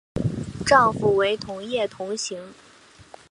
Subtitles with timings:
[0.65, 2.55] 丈夫为同业同行。